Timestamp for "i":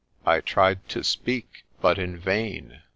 0.25-0.39